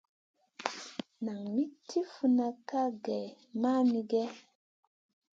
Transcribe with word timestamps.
Nan 1.23 1.41
min 1.53 1.69
tiʼi 1.87 2.01
funna 2.13 2.47
kaʼa 2.67 2.67
kaŋ 2.69 2.95
gèh 3.05 3.25
mamigèh? 3.61 4.29